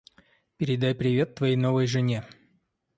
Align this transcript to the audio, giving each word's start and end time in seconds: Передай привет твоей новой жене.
Передай 0.57 0.95
привет 0.95 1.35
твоей 1.35 1.55
новой 1.55 1.85
жене. 1.85 2.25